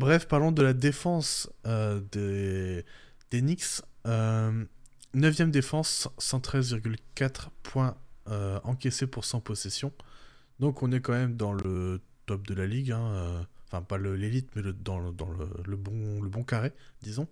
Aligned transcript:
Bref, 0.00 0.26
parlons 0.26 0.50
de 0.50 0.62
la 0.62 0.72
défense 0.72 1.50
euh, 1.66 2.00
des, 2.12 2.86
des 3.30 3.42
Knicks. 3.42 3.82
9ème 4.06 5.50
défense, 5.50 6.08
113,4 6.18 7.48
points 7.62 7.96
encaissés 8.64 9.06
pour 9.06 9.26
100 9.26 9.40
possessions. 9.40 9.92
Donc 10.58 10.82
on 10.82 10.90
est 10.90 11.00
quand 11.00 11.12
même 11.12 11.36
dans 11.36 11.52
le 11.52 12.00
top 12.24 12.46
de 12.46 12.54
la 12.54 12.66
ligue. 12.66 12.92
Hein, 12.92 13.46
enfin, 13.66 13.82
pas 13.82 13.98
l'élite, 13.98 14.48
mais 14.56 14.62
dans, 14.62 14.98
le, 14.98 15.10
bon, 15.10 16.22
le 16.22 16.28
bon 16.28 16.44
carré, 16.44 16.72
disons. 17.02 17.28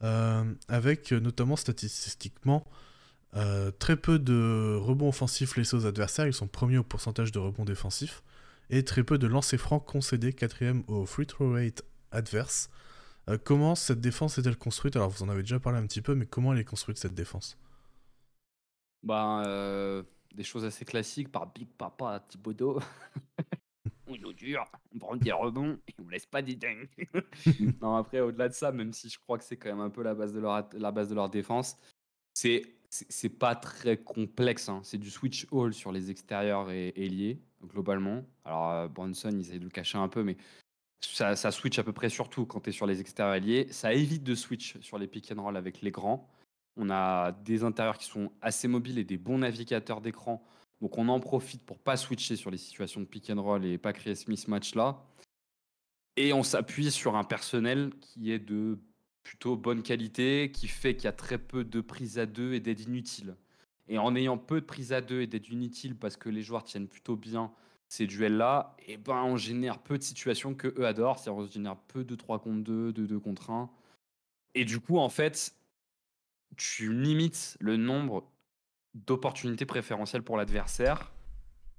avec 0.00 1.12
notamment 1.12 1.56
statistiquement 1.56 2.66
euh, 3.36 3.70
très 3.70 3.96
peu 3.96 4.18
de 4.18 4.76
rebonds 4.80 5.08
offensifs 5.08 5.56
laissés 5.56 5.76
aux 5.76 5.86
adversaires, 5.86 6.26
ils 6.26 6.32
sont 6.32 6.48
premiers 6.48 6.78
au 6.78 6.82
pourcentage 6.82 7.30
de 7.30 7.38
rebonds 7.38 7.64
défensifs, 7.64 8.22
et 8.70 8.84
très 8.84 9.04
peu 9.04 9.18
de 9.18 9.26
lancers 9.28 9.60
francs 9.60 9.84
concédés, 9.84 10.32
quatrième 10.32 10.82
au 10.88 11.06
free 11.06 11.26
throw 11.26 11.52
rate 11.52 11.84
adverse. 12.12 12.70
Euh, 13.28 13.38
comment 13.42 13.74
cette 13.74 14.00
défense 14.00 14.38
est-elle 14.38 14.56
construite? 14.56 14.96
Alors 14.96 15.10
vous 15.10 15.22
en 15.22 15.28
avez 15.28 15.42
déjà 15.42 15.60
parlé 15.60 15.78
un 15.78 15.86
petit 15.86 16.02
peu, 16.02 16.14
mais 16.14 16.26
comment 16.26 16.52
elle 16.52 16.60
est 16.60 16.64
construite 16.64 16.98
cette 16.98 17.14
défense? 17.14 17.58
Bah, 19.02 19.42
euh, 19.46 20.02
Des 20.34 20.44
choses 20.44 20.64
assez 20.64 20.84
classiques 20.84 21.30
par 21.30 21.52
Big 21.52 21.68
Papa 21.68 22.24
Thibodeau. 22.28 22.80
on 24.06 24.14
est 24.14 24.34
dur, 24.34 24.64
on 24.94 24.98
prend 24.98 25.16
des 25.16 25.32
rebonds 25.32 25.78
et 25.86 25.94
on 26.04 26.08
laisse 26.08 26.26
pas 26.26 26.42
des 26.42 26.56
dingues. 26.56 26.88
non, 27.80 27.96
après, 27.96 28.20
au-delà 28.20 28.48
de 28.48 28.54
ça, 28.54 28.72
même 28.72 28.92
si 28.92 29.08
je 29.08 29.18
crois 29.18 29.38
que 29.38 29.44
c'est 29.44 29.56
quand 29.56 29.70
même 29.70 29.80
un 29.80 29.90
peu 29.90 30.02
la 30.02 30.14
base 30.14 30.32
de 30.32 30.40
leur, 30.40 30.68
la 30.72 30.90
base 30.90 31.08
de 31.08 31.14
leur 31.14 31.30
défense, 31.30 31.78
c'est 32.34 32.62
c'est 32.90 33.28
pas 33.28 33.54
très 33.54 33.96
complexe. 33.96 34.68
Hein. 34.68 34.80
C'est 34.82 34.98
du 34.98 35.10
switch 35.10 35.46
all 35.52 35.72
sur 35.72 35.92
les 35.92 36.10
extérieurs 36.10 36.70
et 36.72 36.92
ailiers, 36.96 37.40
globalement. 37.64 38.24
Alors, 38.44 38.70
euh, 38.72 38.88
Bronson, 38.88 39.30
il 39.32 39.40
essaie 39.40 39.58
de 39.60 39.64
le 39.64 39.70
cacher 39.70 39.98
un 39.98 40.08
peu, 40.08 40.24
mais 40.24 40.36
ça, 41.00 41.36
ça 41.36 41.50
switch 41.50 41.78
à 41.78 41.82
peu 41.82 41.92
près 41.92 42.08
surtout 42.08 42.46
quand 42.46 42.60
tu 42.60 42.70
es 42.70 42.72
sur 42.72 42.86
les 42.86 43.00
extérieurs 43.00 43.34
ailiers. 43.34 43.68
Ça 43.72 43.92
évite 43.92 44.22
de 44.22 44.34
switch 44.34 44.78
sur 44.80 44.98
les 44.98 45.06
pick 45.06 45.32
and 45.32 45.42
roll 45.42 45.56
avec 45.56 45.80
les 45.82 45.90
grands. 45.90 46.28
On 46.76 46.90
a 46.90 47.32
des 47.32 47.64
intérieurs 47.64 47.98
qui 47.98 48.06
sont 48.06 48.30
assez 48.40 48.68
mobiles 48.68 48.98
et 48.98 49.04
des 49.04 49.18
bons 49.18 49.38
navigateurs 49.38 50.00
d'écran. 50.00 50.44
Donc, 50.80 50.96
on 50.98 51.08
en 51.08 51.20
profite 51.20 51.62
pour 51.64 51.78
pas 51.78 51.96
switcher 51.96 52.36
sur 52.36 52.50
les 52.50 52.56
situations 52.56 53.00
de 53.00 53.06
pick 53.06 53.30
and 53.30 53.42
roll 53.42 53.64
et 53.64 53.76
pas 53.76 53.92
créer 53.92 54.14
ce 54.14 54.30
mismatch 54.30 54.74
là. 54.74 55.04
Et 56.16 56.32
on 56.32 56.42
s'appuie 56.42 56.90
sur 56.90 57.16
un 57.16 57.24
personnel 57.24 57.92
qui 58.00 58.30
est 58.32 58.38
de 58.38 58.78
plutôt 59.22 59.56
bonne 59.56 59.82
qualité, 59.82 60.50
qui 60.52 60.68
fait 60.68 60.94
qu'il 60.94 61.04
y 61.04 61.08
a 61.08 61.12
très 61.12 61.38
peu 61.38 61.64
de 61.64 61.80
prises 61.80 62.18
à 62.18 62.26
deux 62.26 62.54
et 62.54 62.60
d'aides 62.60 62.80
inutiles. 62.80 63.36
Et 63.88 63.98
en 63.98 64.14
ayant 64.14 64.38
peu 64.38 64.60
de 64.60 64.66
prises 64.66 64.92
à 64.92 65.00
deux 65.00 65.20
et 65.22 65.26
d'aides 65.26 65.48
inutiles 65.48 65.96
parce 65.96 66.16
que 66.16 66.28
les 66.28 66.42
joueurs 66.42 66.64
tiennent 66.64 66.88
plutôt 66.88 67.16
bien 67.16 67.52
ces 67.90 68.06
duels-là, 68.06 68.76
et 68.78 68.92
eh 68.92 68.96
ben 68.96 69.16
on 69.24 69.36
génère 69.36 69.80
peu 69.80 69.98
de 69.98 70.02
situations 70.04 70.54
que 70.54 70.68
eux 70.78 70.86
adorent, 70.86 71.18
c'est-à-dire 71.18 71.42
on 71.42 71.46
génère 71.48 71.76
peu 71.76 72.04
de 72.04 72.14
3 72.14 72.38
contre 72.38 72.62
2, 72.62 72.92
de 72.92 73.04
2 73.04 73.18
contre 73.18 73.50
1. 73.50 73.68
Et 74.54 74.64
du 74.64 74.78
coup, 74.78 74.98
en 74.98 75.08
fait, 75.08 75.56
tu 76.56 76.92
limites 76.92 77.56
le 77.58 77.76
nombre 77.76 78.30
d'opportunités 78.94 79.66
préférentielles 79.66 80.22
pour 80.22 80.36
l'adversaire, 80.36 81.12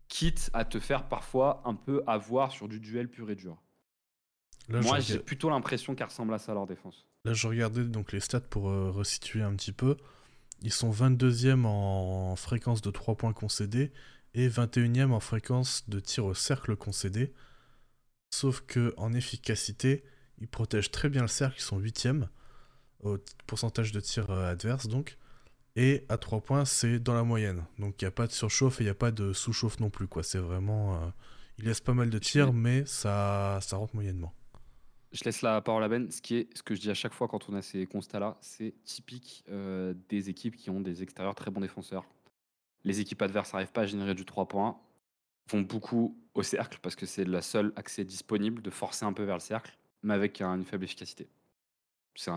quitte 0.10 0.50
à 0.52 0.66
te 0.66 0.80
faire 0.80 1.08
parfois 1.08 1.62
un 1.64 1.76
peu 1.76 2.04
avoir 2.08 2.52
sur 2.52 2.68
du 2.68 2.82
duel 2.82 3.08
pur 3.10 3.32
et 3.32 3.36
dur. 3.36 3.58
Moi, 4.68 5.00
j'ai 5.00 5.18
plutôt 5.18 5.50
l'impression 5.50 5.96
qu'elle 5.96 6.08
ressemble 6.08 6.34
à 6.34 6.40
ça 6.40 6.54
leur 6.54 6.68
défense. 6.68 7.08
Là, 7.24 7.32
je 7.32 7.48
regardais 7.48 7.86
donc 7.86 8.12
les 8.12 8.20
stats 8.20 8.42
pour 8.42 8.70
euh, 8.70 8.92
resituer 8.92 9.42
un 9.44 9.56
petit 9.56 9.72
peu. 9.72 9.96
Ils 10.62 10.74
sont 10.74 10.92
22e 10.92 11.66
en 11.66 12.36
fréquence 12.36 12.82
de 12.82 12.92
3 12.92 13.16
points 13.16 13.34
concédés 13.34 13.94
et 14.34 14.50
21e 14.50 15.12
en 15.12 15.20
fréquence 15.20 15.90
de 15.90 16.00
tir 16.00 16.26
au 16.26 16.34
cercle 16.34 16.76
concédé. 16.76 17.34
Sauf 18.34 18.62
que 18.62 18.94
en 18.98 19.14
efficacité, 19.14 20.04
ils 20.40 20.48
protègent 20.48 20.92
très 20.92 21.10
bien 21.10 21.22
le 21.22 21.28
cercle, 21.28 21.58
ils 21.60 21.64
sont 21.64 21.80
8e 21.80 22.28
au 23.04 23.18
pourcentage 23.48 23.92
de 23.92 24.00
tir 24.00 24.30
euh, 24.30 24.52
adverse 24.52 24.88
donc. 24.88 25.18
Et 25.76 26.06
à 26.10 26.18
3 26.18 26.42
points, 26.42 26.66
c'est 26.66 27.00
dans 27.00 27.14
la 27.14 27.24
moyenne. 27.24 27.64
Donc 27.80 28.02
il 28.02 28.06
n'y 28.06 28.08
a 28.08 28.12
pas 28.12 28.28
de 28.28 28.32
surchauffe 28.32 28.82
et 28.82 28.84
il 28.84 28.88
n'y 28.88 28.92
a 28.92 28.96
pas 28.96 29.12
de 29.12 29.34
sous-chauffe 29.34 29.80
non 29.80 29.90
plus. 29.90 30.08
quoi. 30.08 30.24
C'est 30.24 30.40
vraiment. 30.40 30.96
Euh, 30.96 31.08
ils 31.58 31.66
laissent 31.66 31.82
pas 31.82 31.94
mal 31.94 32.10
de 32.10 32.20
tirs, 32.20 32.54
mais 32.54 32.86
ça, 32.86 33.60
ça 33.62 33.78
rentre 33.78 33.96
moyennement. 33.96 34.34
Je 35.12 35.24
laisse 35.26 35.42
la 35.42 35.62
parole 35.62 35.84
à 35.84 35.90
Ben. 35.90 36.10
Ce 36.10 36.22
qui 36.22 36.36
est 36.36 36.58
ce 36.58 36.64
que 36.64 36.74
je 36.74 36.82
dis 36.82 36.90
à 36.90 36.94
chaque 36.94 37.14
fois 37.14 37.28
quand 37.28 37.50
on 37.50 37.54
a 37.54 37.62
ces 37.62 37.86
constats-là, 37.86 38.38
c'est 38.42 38.74
typique 38.84 39.44
euh, 39.50 39.94
des 40.10 40.30
équipes 40.30 40.56
qui 40.56 40.70
ont 40.70 40.82
des 40.82 41.04
extérieurs 41.04 41.36
très 41.36 41.52
bons 41.52 41.62
défenseurs. 41.62 42.06
Les 42.84 43.00
équipes 43.00 43.22
adverses 43.22 43.54
n'arrivent 43.54 43.72
pas 43.72 43.82
à 43.82 43.86
générer 43.86 44.16
du 44.16 44.26
3 44.26 44.48
points, 44.48 44.80
vont 45.50 45.62
beaucoup 45.62 46.18
au 46.34 46.44
cercle 46.44 46.80
parce 46.82 46.96
que 46.96 47.06
c'est 47.06 47.26
le 47.26 47.42
seul 47.42 47.74
accès 47.76 48.04
disponible 48.04 48.62
de 48.62 48.70
forcer 48.70 49.06
un 49.06 49.14
peu 49.14 49.24
vers 49.24 49.36
le 49.36 49.42
cercle, 49.42 49.78
mais 50.04 50.14
avec 50.14 50.42
une 50.42 50.64
faible 50.64 50.84
efficacité. 50.84 51.28
C'était 52.16 52.32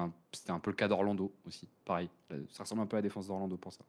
un, 0.50 0.60
peu 0.60 0.70
le 0.70 0.76
cas 0.76 0.88
d'Orlando 0.88 1.32
aussi, 1.46 1.68
pareil. 1.84 2.08
Ça 2.50 2.62
ressemble 2.62 2.82
un 2.82 2.86
peu 2.86 2.96
à 2.96 2.98
la 2.98 3.02
défense 3.02 3.26
d'Orlando 3.26 3.56
pour 3.56 3.72
ça. 3.72 3.84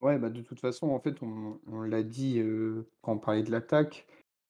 Ouais, 0.00 0.18
bah 0.18 0.30
de 0.30 0.42
toute 0.42 0.60
façon, 0.60 0.90
en 0.90 1.00
fait, 1.00 1.16
on, 1.22 1.82
l'a 1.82 2.02
dit 2.02 2.38
euh, 2.38 2.88
quand 3.00 3.14
on 3.14 3.18
parlait 3.18 3.42
de 3.42 3.50
l'attaque, 3.50 4.06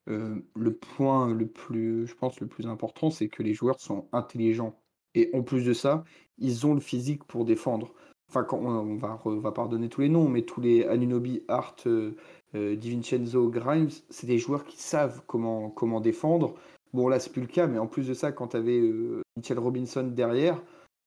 euh, 0.09 0.41
le 0.55 0.75
point 0.75 1.32
le 1.32 1.47
plus, 1.47 2.06
je 2.06 2.15
pense, 2.15 2.41
le 2.41 2.47
plus 2.47 2.66
important, 2.66 3.10
c'est 3.10 3.28
que 3.28 3.43
les 3.43 3.55
joueurs 3.55 3.81
sont 3.81 4.09
intelligents. 4.12 4.78
Et 5.15 5.31
en 5.34 5.43
plus 5.43 5.65
de 5.65 5.72
ça, 5.72 6.05
ils 6.37 6.66
ont 6.66 6.75
le 6.75 6.81
physique 6.81 7.25
pour 7.25 7.44
défendre. 7.44 7.94
Enfin, 8.28 8.44
quand 8.44 8.59
on, 8.59 8.97
va, 8.97 9.21
on 9.25 9.39
va 9.39 9.53
pardonner 9.53 9.89
tous 9.89 10.03
les 10.03 10.09
noms, 10.11 10.28
mais 10.28 10.43
tous 10.43 10.61
les 10.61 10.84
Anunobi, 10.84 11.43
Hart, 11.49 11.87
euh, 11.87 12.15
euh 12.55 12.77
DiVincenzo, 12.77 13.49
Grimes, 13.49 13.89
c'est 14.11 14.27
des 14.27 14.39
joueurs 14.39 14.65
qui 14.65 14.77
savent 14.77 15.22
comment, 15.27 16.00
défendre. 16.00 16.55
Bon, 16.93 17.09
là, 17.09 17.21
c'est 17.21 17.33
plus 17.33 17.43
le 17.43 17.49
cas, 17.49 17.67
mais 17.67 17.78
en 17.78 17.87
plus 17.87 18.06
de 18.06 18.15
ça, 18.15 18.33
quand 18.33 18.49
tu 18.49 18.56
avais 18.59 18.78
euh, 18.81 19.22
Mitchell 19.37 19.59
Robinson 19.59 20.05
derrière, 20.15 20.62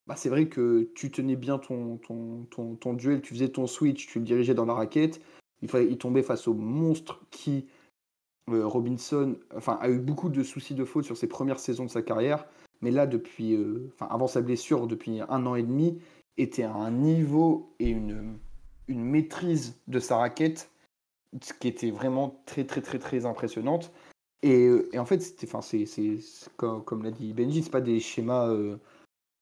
bah, 0.08 0.16
c'est 0.16 0.30
vrai 0.30 0.48
que 0.48 0.90
tu 0.96 1.12
tenais 1.12 1.36
bien 1.36 1.60
ton, 1.60 2.00
duel, 2.94 3.22
tu 3.22 3.34
faisais 3.36 3.50
ton 3.50 3.68
switch, 3.68 4.08
tu 4.08 4.20
le 4.20 4.26
dirigeais 4.26 4.56
dans 4.56 4.66
la 4.66 4.74
raquette. 4.74 5.22
Il, 5.62 5.70
fallait, 5.70 5.88
il 5.88 6.00
tombait 6.00 6.24
face 6.24 6.48
au 6.48 6.56
monstre 6.56 7.22
qui 7.30 7.68
Robinson 8.48 9.38
enfin, 9.56 9.78
a 9.80 9.90
eu 9.90 10.00
beaucoup 10.00 10.28
de 10.28 10.42
soucis 10.44 10.74
de 10.74 10.84
faute 10.84 11.06
sur 11.06 11.16
ses 11.16 11.28
premières 11.28 11.60
saisons 11.60 11.86
de 11.86 11.92
sa 11.92 12.02
carrière, 12.02 12.48
mais 12.81 12.90
là, 12.90 13.06
depuis, 13.06 13.58
enfin, 13.94 14.08
avant 14.10 14.28
sa 14.28 14.42
blessure, 14.42 14.88
depuis 14.88 15.22
un 15.22 15.46
an 15.46 15.56
et 15.56 15.64
demi, 15.64 16.00
était 16.44 16.63
à 16.63 16.74
un 16.74 16.91
niveau 16.91 17.75
et 17.79 17.90
une, 17.90 18.38
une 18.88 19.03
maîtrise 19.03 19.79
de 19.88 20.00
sa 20.00 20.18
raquette 20.18 20.72
qui 21.59 21.68
était 21.68 21.91
vraiment 21.91 22.41
très, 22.46 22.66
très, 22.66 22.81
très, 22.81 23.00
très 23.00 23.25
impressionnante. 23.25 23.91
Et, 24.44 24.68
euh, 24.68 24.90
et 24.94 25.00
en 25.00 25.06
fait, 25.06 25.19
c'est, 25.19 26.19
comme, 26.57 26.84
comme 26.84 27.03
l'a 27.03 27.12
dit 27.12 27.34
Benji, 27.34 27.63
c'est 27.63 27.69
pas 27.69 27.81
des 27.81 28.00
schémas, 28.00 28.53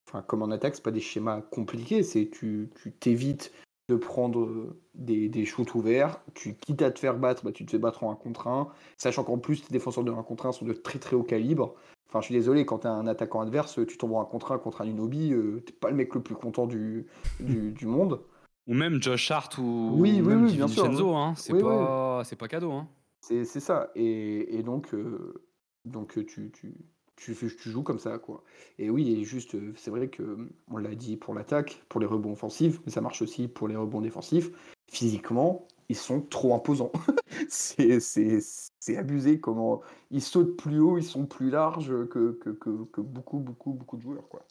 enfin, 0.08 0.22
comme 0.22 0.42
en 0.42 0.50
attaque, 0.50 0.76
c'est 0.76 0.84
pas 0.84 0.90
des 0.90 1.00
schémas 1.00 1.40
compliqués. 1.40 2.02
C'est 2.02 2.30
tu, 2.30 2.70
tu 2.82 2.92
t'évites 2.92 3.52
de 3.90 3.96
prendre 3.96 4.76
des, 4.94 5.28
des 5.28 5.44
shoots 5.44 5.74
ouverts. 5.74 6.20
Tu, 6.34 6.54
quittes 6.54 6.82
à 6.82 6.90
te 6.90 6.98
faire 6.98 7.16
battre, 7.16 7.44
bah, 7.44 7.52
tu 7.52 7.66
te 7.66 7.72
fais 7.72 7.78
battre 7.78 8.04
en 8.04 8.12
1 8.12 8.14
contre 8.16 8.46
1. 8.46 8.68
Sachant 8.96 9.24
qu'en 9.24 9.38
plus, 9.38 9.62
tes 9.62 9.72
défenseurs 9.72 10.04
de 10.04 10.12
1 10.12 10.22
contre 10.22 10.46
1 10.46 10.52
sont 10.52 10.64
de 10.64 10.72
très 10.72 10.98
très 10.98 11.16
haut 11.16 11.24
calibre. 11.24 11.74
Enfin, 12.10 12.20
je 12.22 12.26
suis 12.26 12.34
désolé, 12.34 12.66
quand 12.66 12.80
tu 12.80 12.88
un 12.88 13.06
attaquant 13.06 13.40
adverse, 13.40 13.78
tu 13.86 13.96
tombes 13.96 14.14
en 14.14 14.22
1 14.22 14.24
contre 14.24 14.50
1 14.50 14.58
contre 14.58 14.80
un 14.80 14.86
Unobi, 14.86 15.32
euh, 15.32 15.62
t'es 15.64 15.72
pas 15.72 15.90
le 15.90 15.96
mec 15.96 16.12
le 16.12 16.20
plus 16.20 16.34
content 16.34 16.66
du, 16.66 17.06
du, 17.38 17.86
monde. 17.86 18.20
Ou 18.66 18.74
même 18.74 19.00
Josh 19.00 19.30
Hart 19.30 19.56
ou, 19.58 19.92
oui, 19.94 20.20
oui, 20.20 20.34
oui, 20.34 20.52
bien 20.54 20.66
sûr. 20.66 20.86
Hein. 21.16 21.34
C'est 21.36 21.52
pas, 21.52 22.24
pas, 22.36 22.48
cadeau. 22.48 22.72
Hein. 22.72 22.88
C'est 23.20 23.44
ça. 23.44 23.92
Et, 23.94 24.58
et 24.58 24.64
donc, 24.64 24.92
euh, 24.92 25.44
donc 25.84 26.14
tu, 26.26 26.50
tu, 26.50 26.74
tu, 27.14 27.34
tu, 27.36 27.70
joues 27.70 27.84
comme 27.84 28.00
ça, 28.00 28.18
quoi. 28.18 28.42
Et 28.80 28.90
oui, 28.90 29.12
et 29.12 29.22
juste, 29.22 29.54
euh, 29.54 29.72
c'est 29.76 29.92
vrai 29.92 30.08
que 30.08 30.48
on 30.68 30.78
l'a 30.78 30.96
dit 30.96 31.16
pour 31.16 31.32
l'attaque, 31.32 31.80
pour 31.88 32.00
les 32.00 32.08
rebonds 32.08 32.32
offensifs, 32.32 32.80
mais 32.84 32.90
ça 32.90 33.00
marche 33.00 33.22
aussi 33.22 33.46
pour 33.46 33.68
les 33.68 33.76
rebonds 33.76 34.00
défensifs. 34.00 34.50
Physiquement, 34.90 35.68
ils 35.88 35.96
sont 35.96 36.22
trop 36.22 36.56
imposants. 36.56 36.90
c'est 37.50 38.96
abusé 38.96 39.40
comment 39.40 39.82
ils 40.10 40.22
sautent 40.22 40.56
plus 40.56 40.80
haut, 40.80 40.98
ils 40.98 41.04
sont 41.04 41.26
plus 41.26 41.50
larges 41.50 42.08
que, 42.08 42.32
que, 42.32 42.50
que, 42.50 43.00
beaucoup, 43.00 43.38
beaucoup, 43.38 43.72
beaucoup 43.72 43.96
de 43.96 44.02
joueurs, 44.02 44.28
quoi. 44.28 44.44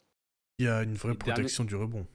Il 0.58 0.66
y 0.66 0.68
a 0.68 0.82
une 0.82 0.94
vraie 0.94 1.14
protection 1.14 1.64
du 1.64 1.74
rebond. 1.74 2.06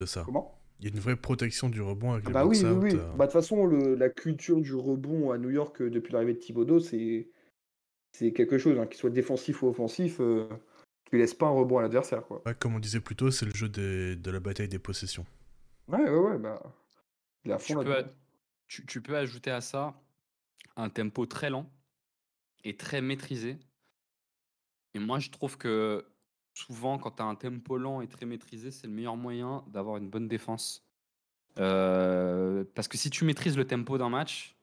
De 0.00 0.06
ça. 0.06 0.22
Comment? 0.24 0.58
Il 0.78 0.86
y 0.86 0.88
a 0.88 0.94
une 0.94 1.00
vraie 1.00 1.16
protection 1.16 1.68
du 1.68 1.80
rebond 1.80 2.12
avec 2.12 2.24
ah 2.26 2.28
le 2.28 2.34
bah 2.34 2.44
oui, 2.44 2.60
oui, 2.64 2.70
oui. 2.70 2.94
Euh. 2.94 3.12
Bah, 3.12 3.26
de 3.26 3.32
toute 3.32 3.40
façon, 3.40 3.66
le, 3.66 3.94
la 3.94 4.08
culture 4.08 4.60
du 4.60 4.74
rebond 4.74 5.30
à 5.30 5.38
New 5.38 5.50
York 5.50 5.80
euh, 5.80 5.90
depuis 5.90 6.12
l'arrivée 6.12 6.34
de 6.34 6.38
Thibodeau, 6.38 6.80
c'est 6.80 7.28
c'est 8.12 8.32
quelque 8.32 8.58
chose, 8.58 8.78
hein, 8.78 8.86
qu'il 8.86 8.98
soit 8.98 9.10
défensif 9.10 9.62
ou 9.62 9.68
offensif, 9.68 10.20
euh, 10.20 10.46
tu 11.04 11.16
laisses 11.16 11.34
pas 11.34 11.46
un 11.46 11.50
rebond 11.50 11.78
à 11.78 11.82
l'adversaire. 11.82 12.26
Quoi. 12.26 12.42
comme 12.58 12.74
on 12.74 12.78
disait 12.78 13.00
plus 13.00 13.16
tôt, 13.16 13.30
c'est 13.30 13.46
le 13.46 13.54
jeu 13.54 13.68
de 13.68 14.30
la 14.30 14.40
bataille 14.40 14.68
des 14.68 14.78
possessions. 14.78 15.24
Ouais, 15.88 16.02
ouais, 16.02 16.18
ouais, 16.18 16.38
bah. 16.38 16.62
tu, 17.44 17.74
peux 17.74 18.04
tu, 18.80 19.02
peux 19.02 19.16
ajouter 19.16 19.50
à 19.50 19.60
ça 19.60 19.94
un 20.76 20.88
tempo 20.88 21.26
très 21.26 21.50
lent 21.50 21.70
et 22.64 22.76
très 22.76 23.02
maîtrisé. 23.02 23.58
Et 24.94 24.98
moi, 24.98 25.18
je 25.18 25.30
trouve 25.30 25.58
que 25.58 26.06
souvent, 26.54 26.98
quand 26.98 27.12
tu 27.12 27.22
as 27.22 27.26
un 27.26 27.34
tempo 27.34 27.76
lent 27.76 28.00
et 28.00 28.08
très 28.08 28.26
maîtrisé, 28.26 28.70
c'est 28.70 28.86
le 28.86 28.92
meilleur 28.92 29.16
moyen 29.16 29.64
d'avoir 29.68 29.96
une 29.96 30.08
bonne 30.08 30.28
défense. 30.28 30.86
Euh, 31.58 32.64
parce 32.74 32.88
que 32.88 32.96
si 32.96 33.10
tu 33.10 33.24
maîtrises 33.24 33.56
le 33.56 33.66
tempo 33.66 33.98
d'un 33.98 34.08
match, 34.08 34.56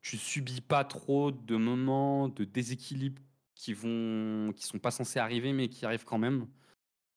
tu 0.00 0.16
subis 0.16 0.60
pas 0.60 0.84
trop 0.84 1.32
de 1.32 1.56
moments 1.56 2.28
de 2.28 2.44
déséquilibre 2.44 3.20
qui 3.54 3.74
vont, 3.74 4.52
qui 4.54 4.64
sont 4.64 4.78
pas 4.78 4.90
censés 4.90 5.18
arriver, 5.18 5.52
mais 5.52 5.68
qui 5.68 5.84
arrivent 5.84 6.04
quand 6.04 6.18
même. 6.18 6.46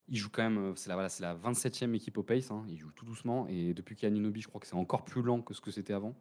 Ils 0.10 0.18
jouent 0.18 0.30
quand 0.30 0.44
même, 0.44 0.58
euh, 0.58 0.76
c'est 0.76 0.90
la, 0.90 0.96
voilà, 0.96 1.10
c'est 1.10 1.24
la 1.24 1.36
27e 1.36 1.94
équipe 1.94 2.18
au 2.18 2.24
pace, 2.24 2.52
hein. 2.52 2.66
ils 2.68 2.78
jouent 2.78 2.92
tout 2.92 3.06
doucement, 3.06 3.48
et 3.48 3.74
depuis 3.74 3.96
qu'il 3.96 4.08
y 4.08 4.12
a 4.12 4.14
Ninobi, 4.14 4.42
je 4.42 4.48
crois 4.48 4.60
que 4.60 4.68
c'est 4.68 4.76
encore 4.76 5.06
plus 5.06 5.22
lent 5.22 5.42
que 5.42 5.54
ce 5.54 5.62
que 5.62 5.72
c'était 5.72 5.94
avant. 5.94 6.16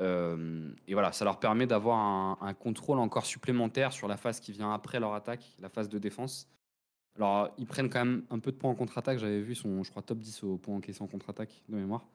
Euh, 0.00 0.70
et 0.86 0.92
voilà, 0.92 1.12
ça 1.12 1.24
leur 1.24 1.40
permet 1.40 1.66
d'avoir 1.66 2.42
un, 2.42 2.54
contrôle 2.54 2.98
encore 2.98 3.26
supplémentaire 3.26 3.92
sur 3.92 4.08
la 4.08 4.16
phase 4.16 4.40
qui 4.40 4.52
vient 4.52 4.72
après 4.72 5.00
leur 5.00 5.14
attaque, 5.14 5.56
la 5.58 5.68
phase 5.68 5.88
de 5.88 5.98
défense. 5.98 6.48
Alors, 7.16 7.50
ils 7.58 7.66
prennent 7.66 7.90
quand 7.90 8.04
même 8.04 8.24
un 8.30 8.38
peu 8.38 8.52
de 8.52 8.56
points 8.56 8.70
en 8.70 8.76
contre-attaque. 8.76 9.18
J'avais 9.18 9.40
vu 9.40 9.56
son, 9.56 9.82
je 9.82 9.90
crois, 9.90 10.02
top 10.02 10.18
10 10.18 10.44
au 10.44 10.56
point 10.56 10.76
encaissé 10.76 11.02
en 11.02 11.08
contre-attaque 11.08 11.62
de 11.68 11.76
mémoire. 11.76 12.06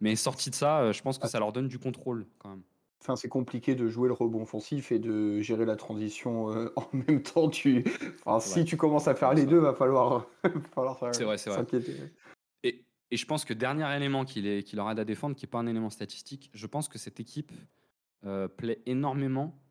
Mais 0.00 0.16
sorti 0.16 0.48
de 0.48 0.54
ça, 0.54 0.80
euh, 0.80 0.92
je 0.92 1.02
pense 1.02 1.18
que 1.18 1.28
ça 1.28 1.38
leur 1.38 1.52
donne 1.52 1.68
du 1.68 1.78
contrôle 1.78 2.26
quand 2.38 2.50
même. 2.50 2.62
Enfin, 3.00 3.14
c'est 3.14 3.28
compliqué 3.28 3.74
de 3.74 3.86
jouer 3.88 4.08
le 4.08 4.14
rebond 4.14 4.42
offensif 4.42 4.90
et 4.90 4.98
de 4.98 5.40
gérer 5.40 5.64
la 5.64 5.76
transition 5.76 6.50
euh, 6.50 6.72
en 6.76 6.88
même 6.92 7.22
temps. 7.22 7.48
Tu... 7.48 7.84
Enfin, 8.24 8.40
si 8.40 8.64
tu 8.64 8.76
commences 8.76 9.08
à 9.08 9.14
faire 9.14 9.34
les 9.34 9.46
deux, 9.46 9.58
va 9.58 9.72
falloir, 9.72 10.26
falloir 10.74 10.98
s'inquiéter. 10.98 11.94
Et, 12.64 12.84
et, 13.10 13.16
je 13.16 13.26
pense 13.26 13.44
que 13.44 13.54
dernier 13.54 13.88
élément 13.94 14.24
qui, 14.24 14.42
les, 14.42 14.64
qui 14.64 14.74
leur 14.74 14.90
aide 14.90 14.98
à 14.98 15.04
défendre, 15.04 15.36
qui 15.36 15.44
n'est 15.44 15.50
pas 15.50 15.58
un 15.58 15.66
élément 15.66 15.90
statistique, 15.90 16.50
je 16.52 16.66
pense 16.66 16.88
que 16.88 16.98
cette 16.98 17.20
équipe 17.20 17.52
euh, 18.24 18.48
plaît 18.48 18.82
énormément 18.84 19.62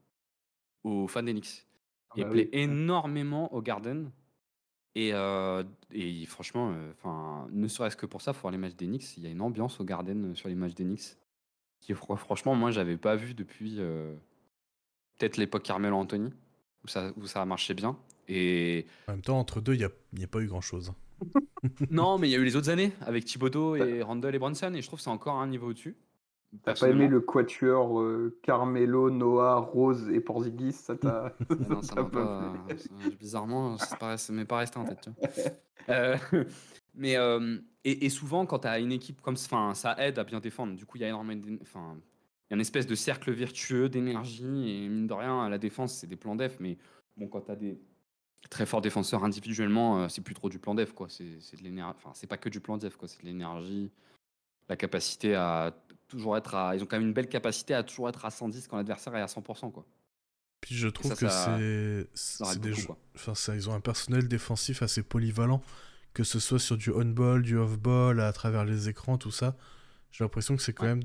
aux 0.84 1.08
fans 1.08 1.24
d'Enix. 1.24 1.68
Et 2.16 2.24
bah 2.24 2.30
plaît 2.30 2.50
énormément 2.54 3.54
aux 3.54 3.62
Garden. 3.62 4.10
Et, 4.96 5.12
euh, 5.14 5.64
et 5.92 6.26
franchement, 6.26 6.74
enfin, 6.94 7.48
ne 7.52 7.68
serait-ce 7.68 7.98
que 7.98 8.06
pour 8.06 8.22
ça, 8.22 8.34
pour 8.34 8.50
les 8.50 8.58
matchs 8.58 8.78
d'Enix, 8.78 9.18
il 9.18 9.24
y 9.24 9.28
a 9.28 9.30
une 9.30 9.42
ambiance 9.42 9.82
au 9.82 9.84
Garden 9.84 10.34
sur 10.34 10.48
les 10.48 10.56
matchs 10.56 10.74
d'Enix 10.74 11.20
franchement, 11.94 12.56
moi, 12.56 12.72
j'avais 12.72 12.98
pas 12.98 13.16
vu 13.16 13.34
depuis 13.34 13.78
euh, 13.80 14.14
peut-être 15.18 15.38
l'époque 15.38 15.64
Carmelo 15.64 15.96
Anthony, 15.96 16.32
où 16.84 16.88
ça, 16.88 17.12
où 17.18 17.26
ça 17.28 17.42
a 17.42 17.46
marché 17.46 17.74
bien. 17.74 17.98
Et... 18.28 18.86
En 19.08 19.14
même 19.14 19.22
temps, 19.22 19.40
entre 19.40 19.62
deux, 19.62 19.74
il 19.74 19.80
n'y 19.80 19.86
a, 19.86 20.26
a, 20.26 20.28
pas 20.28 20.40
eu 20.40 20.48
grand-chose. 20.48 20.94
non, 21.92 22.18
mais 22.18 22.28
il 22.28 22.32
y 22.32 22.36
a 22.36 22.40
eu 22.40 22.44
les 22.44 22.56
autres 22.56 22.70
années, 22.70 22.92
avec 23.02 23.26
Thibodeau 23.26 23.76
et 23.76 24.02
Randall 24.02 24.36
et 24.36 24.40
Bronson, 24.40 24.74
et 24.74 24.82
je 24.82 24.88
trouve 24.88 25.00
que 25.00 25.04
c'est 25.04 25.10
encore 25.10 25.36
un 25.36 25.48
niveau 25.48 25.70
au-dessus. 25.70 25.96
T'as 26.64 26.76
pas 26.76 26.90
aimé 26.90 27.08
le 27.08 27.20
quatuor 27.20 28.00
euh, 28.00 28.40
Carmelo, 28.42 29.10
Noah, 29.10 29.58
Rose 29.58 30.10
et 30.10 30.22
Porzingis 30.22 30.74
Ça 30.74 30.96
t'a. 30.96 31.36
non, 31.70 31.82
ça 31.82 31.96
m'a 31.96 32.04
pas. 32.06 32.54
bizarrement, 33.20 33.78
ça 33.78 34.18
m'est 34.32 34.46
pas 34.46 34.58
resté 34.60 34.80
en 34.80 34.86
tête. 34.86 35.02
Tu 35.02 35.10
vois. 35.10 35.96
euh, 35.96 36.18
mais 36.98 37.16
euh, 37.16 37.60
et, 37.84 38.10
souvent, 38.10 38.46
quand 38.46 38.60
tu 38.60 38.68
as 38.68 38.80
une 38.80 38.92
équipe 38.92 39.22
comme 39.22 39.38
ça, 39.38 39.72
ça 39.74 39.96
aide 40.00 40.20
à 40.20 40.26
bien 40.26 40.42
défendre. 40.42 40.76
Du 40.76 40.86
coup, 40.86 40.98
il 40.98 41.02
y 41.02 41.06
a 41.06 41.08
énormément, 41.08 41.58
enfin, 41.62 41.96
il 41.96 42.52
y 42.52 42.54
a 42.54 42.56
une 42.56 42.62
espèce 42.62 42.86
de 42.86 42.96
cercle 42.96 43.32
vertueux 43.32 43.88
d'énergie 43.88 44.44
et 44.70 44.90
mine 44.90 45.08
de 45.08 45.14
rien, 45.14 45.44
à 45.44 45.50
la 45.50 45.58
défense, 45.58 45.94
c'est 45.94 46.08
des 46.08 46.18
plans 46.18 46.36
def. 46.36 46.60
Mais 46.60 46.78
bon, 47.16 47.28
quand 47.28 47.42
tu 47.42 47.52
as 47.52 47.56
des 47.56 47.80
très 48.50 48.66
forts 48.66 48.82
défenseurs 48.82 49.24
individuellement, 49.24 50.02
euh, 50.02 50.10
c'est 50.10 50.22
plus 50.22 50.34
trop 50.34 50.50
du 50.50 50.60
plan 50.60 50.76
def, 50.76 50.92
quoi. 50.92 51.08
C'est 51.08 51.24
de 51.24 51.64
l'énergie. 51.64 51.96
Enfin, 51.98 52.12
c'est 52.14 52.28
pas 52.28 52.38
que 52.38 52.50
du 52.50 52.60
plan 52.60 52.78
def, 52.78 52.98
quoi. 52.98 53.08
C'est 53.08 53.22
de 53.22 53.28
l'énergie, 53.28 53.90
la 54.68 54.76
capacité 54.76 55.36
à 55.36 55.74
toujours 56.10 56.36
être 56.36 56.56
à. 56.56 56.76
Ils 56.76 56.84
ont 56.84 56.88
quand 56.88 56.98
même 56.98 57.08
une 57.08 57.14
belle 57.14 57.30
capacité 57.30 57.74
à 57.74 57.84
toujours 57.84 58.10
être 58.10 58.26
à 58.26 58.32
110 58.32 58.68
quand 58.68 58.78
l'adversaire 58.78 59.16
est 59.16 59.22
à 59.22 59.28
100%, 59.28 59.72
quoi. 59.72 59.86
Puis 60.60 60.76
je 60.76 60.88
trouve 60.88 61.16
que 61.16 61.30
c'est. 61.30 62.60
des 62.60 62.74
Enfin, 63.16 63.36
ça, 63.36 63.56
ils 63.56 63.70
ont 63.70 63.74
un 63.74 63.80
personnel 63.80 64.28
défensif 64.28 64.82
assez 64.82 65.04
polyvalent 65.04 65.62
que 66.18 66.24
ce 66.24 66.40
soit 66.40 66.58
sur 66.58 66.78
du 66.78 66.90
on-ball, 66.90 67.44
du 67.44 67.58
off-ball, 67.58 68.20
à 68.22 68.34
travers 68.34 68.66
les 68.66 68.90
écrans, 68.90 69.20
tout 69.20 69.30
ça. 69.30 69.56
J'ai 70.12 70.24
l'impression 70.24 70.56
que 70.56 70.64
c'est 70.64 70.74
quand 70.74 70.88
même, 70.88 71.04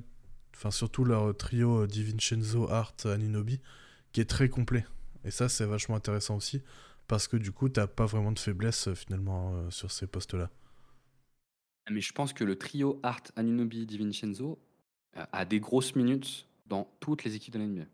enfin 0.55 0.71
surtout 0.71 1.05
leur 1.05 1.37
trio 1.37 1.83
euh, 1.83 1.87
DiVincenzo, 1.87 2.71
Art, 2.71 2.95
Aninobi, 3.05 3.61
qui 4.13 4.23
est 4.23 4.31
très 4.31 4.49
complet. 4.49 4.87
Et 5.27 5.31
ça, 5.31 5.51
c'est 5.51 5.67
vachement 5.67 5.97
intéressant 5.97 6.37
aussi, 6.37 6.63
parce 7.09 7.29
que 7.29 7.37
du 7.37 7.53
coup, 7.53 7.69
t'as 7.69 7.87
pas 7.87 8.07
vraiment 8.07 8.33
de 8.33 8.39
faiblesse 8.39 8.89
euh, 8.89 8.95
finalement 8.95 9.53
euh, 9.53 9.69
sur 9.69 9.91
ces 9.91 10.07
postes-là. 10.07 10.49
Mais 11.91 12.01
je 12.01 12.13
pense 12.15 12.33
que 12.33 12.45
le 12.45 12.57
trio 12.57 12.99
Art, 13.03 13.25
Aninobi, 13.37 13.85
DiVincenzo 13.85 14.59
a 15.15 15.45
des 15.45 15.61
grosses 15.61 15.95
minutes 15.95 16.49
dans 16.65 16.91
toutes 17.01 17.25
les 17.25 17.37
équipes 17.37 17.53
de 17.53 17.59
l'NBA. 17.59 17.85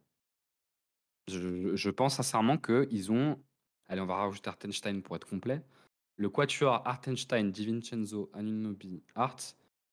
Je, 1.27 1.75
je 1.75 1.91
pense 1.91 2.15
sincèrement 2.15 2.59
qu'ils 2.59 3.11
ont. 3.11 3.41
Allez, 3.89 4.01
on 4.03 4.07
va 4.07 4.15
rajouter 4.15 4.49
Artenstein 4.51 5.03
pour 5.03 5.17
être 5.17 5.27
complet. 5.27 5.65
Le 6.19 6.29
quatuor 6.29 6.83
Artenstein, 6.85 7.51
DiVincenzo, 7.51 8.29
Anunobi, 8.35 9.03
Art, 9.15 9.37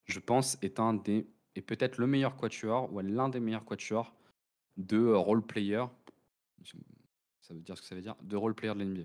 je 0.05 0.19
pense, 0.19 0.57
est 0.61 0.79
un 0.79 0.95
des 0.95 1.27
et 1.55 1.61
peut-être 1.61 1.97
le 1.97 2.07
meilleur 2.07 2.35
quatuor 2.35 2.91
ou 2.91 2.99
l'un 2.99 3.29
des 3.29 3.39
meilleurs 3.39 3.63
quatuors 3.63 4.13
de 4.77 5.07
role 5.07 5.41
player. 5.41 5.85
Ça 7.41 7.53
veut 7.53 7.61
dire 7.61 7.77
ce 7.77 7.81
que 7.81 7.87
ça 7.87 7.95
veut 7.95 8.01
dire? 8.01 8.15
De 8.21 8.35
role 8.35 8.55
player 8.55 8.73
de 8.73 8.83
l'NBA. 8.83 9.03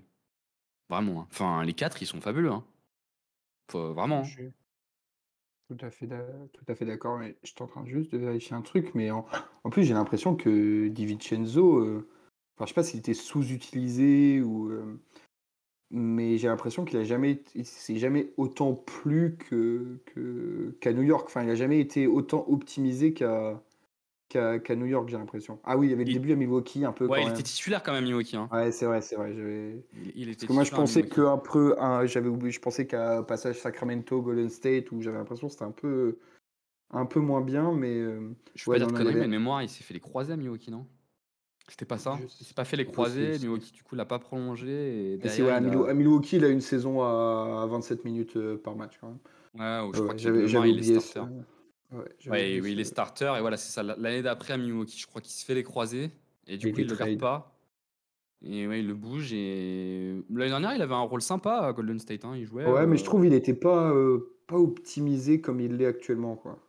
Vraiment. 0.89 1.21
Hein. 1.21 1.27
Enfin, 1.31 1.63
les 1.63 1.73
quatre, 1.73 2.01
ils 2.01 2.07
sont 2.07 2.19
fabuleux. 2.19 2.51
Hein. 2.51 2.65
vraiment. 3.71 4.23
Hein. 4.23 4.51
tout 5.69 5.77
à 5.79 5.89
fait, 5.89 6.07
tout 6.07 6.65
à 6.67 6.75
fait 6.75 6.85
d'accord. 6.85 7.17
Mais 7.17 7.37
je 7.43 7.51
suis 7.51 7.61
en 7.61 7.67
train 7.67 7.85
juste 7.85 8.11
de 8.11 8.17
vérifier 8.17 8.55
un 8.55 8.61
truc, 8.61 8.93
mais 8.95 9.11
en, 9.11 9.23
plus, 9.69 9.83
j'ai 9.83 9.93
l'impression 9.93 10.35
que 10.35 10.89
DiVincenzo, 10.89 11.79
euh... 11.79 12.09
enfin, 12.55 12.65
je 12.65 12.69
sais 12.69 12.73
pas 12.73 12.83
s'il 12.83 12.99
était 12.99 13.13
sous-utilisé 13.13 14.41
ou. 14.41 14.69
Euh, 14.71 14.99
mais 15.91 16.37
j'ai 16.37 16.47
l'impression 16.47 16.85
qu'il 16.85 16.97
a 16.97 17.03
jamais, 17.03 17.41
s'est 17.63 17.97
jamais 17.97 18.31
autant 18.37 18.73
plu 18.73 19.37
que, 19.37 19.99
qu'à 20.79 20.93
New 20.93 21.03
York. 21.03 21.25
Enfin, 21.27 21.43
il 21.43 21.49
a 21.49 21.55
jamais 21.55 21.79
été 21.79 22.07
autant 22.07 22.45
optimisé 22.47 23.13
qu'à, 23.13 23.61
qu'à, 24.29 24.75
New 24.75 24.85
York, 24.85 25.09
j'ai 25.09 25.17
l'impression. 25.17 25.59
Ah 25.63 25.77
oui, 25.77 25.87
il 25.87 25.89
y 25.89 25.93
avait 25.93 26.05
le 26.05 26.13
début 26.13 26.31
à 26.31 26.35
Milwaukee 26.35 26.85
un 26.85 26.93
peu. 26.93 27.07
Ouais, 27.07 27.23
il 27.23 27.29
était 27.29 27.43
titulaire 27.43 27.83
quand 27.83 27.91
même 27.91 28.05
Milwaukee. 28.05 28.37
Hein. 28.37 28.47
Ouais, 28.51 28.71
c'est 28.71 28.85
vrai, 28.85 29.01
c'est 29.01 29.15
vrai. 29.15 29.33
Il, 30.15 30.29
était 30.29 30.35
Parce 30.35 30.47
que 30.47 30.53
moi, 30.53 30.63
je 30.63 30.71
pensais 30.71 31.03
qu'un 31.03 31.37
peu, 31.37 31.75
j'avais 32.05 32.29
oublié, 32.29 32.51
je 32.51 32.61
pensais 32.61 32.87
qu'à 32.87 33.23
passage 33.23 33.59
Sacramento, 33.59 34.21
Golden 34.21 34.49
State, 34.49 34.91
où 34.91 35.01
j'avais 35.01 35.17
l'impression 35.17 35.47
que 35.47 35.53
c'était 35.53 35.65
un 35.65 35.71
peu, 35.71 36.17
un 36.91 37.05
peu 37.05 37.19
moins 37.19 37.41
bien, 37.41 37.73
mais. 37.73 37.97
Euh, 37.97 38.33
je 38.55 38.65
peux 38.65 38.71
pas 38.71 38.77
dire 38.77 38.87
de 38.87 38.93
conneries, 38.93 39.15
mais 39.15 39.27
mémoire, 39.27 39.61
il 39.61 39.69
s'est 39.69 39.83
fait 39.83 39.93
les 39.93 39.99
croisés 39.99 40.33
à 40.33 40.37
Milwaukee, 40.37 40.71
non? 40.71 40.87
C'était 41.71 41.85
pas 41.85 41.97
ça. 41.97 42.19
Il 42.21 42.45
s'est 42.45 42.53
pas 42.53 42.65
fait 42.65 42.75
les 42.75 42.85
croisés. 42.85 43.39
Milwaukee, 43.39 43.71
du 43.71 43.81
coup, 43.81 43.95
l'a 43.95 44.05
pas 44.05 44.19
prolongé. 44.19 45.13
Et 45.13 45.17
derrière, 45.17 45.55
à, 45.55 45.93
Milwaukee, 45.93 46.35
il 46.35 46.43
a 46.43 46.49
une 46.49 46.59
saison 46.59 47.01
à 47.01 47.65
27 47.69 48.03
minutes 48.03 48.35
euh, 48.35 48.57
par 48.57 48.75
match 48.75 48.97
quand 48.99 49.07
même. 49.07 49.17
Ouais, 49.55 49.91
je 49.93 50.01
crois 50.01 50.15
qu'il 50.15 50.35
est 50.35 50.99
starter. 50.99 51.29
Ouais, 52.29 52.59
oui, 52.61 52.73
il 52.73 52.79
est 52.79 52.83
starter. 52.83 53.33
Et 53.37 53.41
voilà, 53.41 53.55
c'est 53.55 53.71
ça. 53.71 53.83
L'année 53.83 54.21
d'après 54.21 54.53
à 54.53 54.57
Milwaukee, 54.57 54.99
je 54.99 55.07
crois 55.07 55.21
qu'il 55.21 55.31
se 55.31 55.45
fait 55.45 55.55
les 55.55 55.63
croisés. 55.63 56.11
Et 56.47 56.57
du 56.57 56.73
coup, 56.73 56.81
il 56.81 56.87
le 56.87 56.95
garde 56.95 57.17
pas. 57.17 57.55
Et 58.43 58.67
ouais, 58.67 58.79
il 58.81 58.87
le 58.87 58.93
bouge. 58.93 59.31
Et 59.33 60.15
l'année 60.29 60.49
dernière, 60.49 60.75
il 60.75 60.81
avait 60.81 60.93
un 60.93 61.01
rôle 61.01 61.21
sympa 61.21 61.59
à 61.59 61.71
Golden 61.71 61.99
State. 61.99 62.25
Hein. 62.25 62.33
Il 62.35 62.45
jouait. 62.45 62.65
Ouais, 62.65 62.85
mais 62.85 62.97
je 62.97 63.03
euh, 63.03 63.05
trouve 63.05 63.23
qu'il 63.23 63.33
était 63.33 63.53
pas, 63.53 63.91
euh, 63.91 64.35
pas 64.47 64.57
optimisé 64.57 65.39
comme 65.39 65.61
il 65.61 65.77
l'est 65.77 65.85
actuellement. 65.85 66.35
Quoi. 66.35 66.59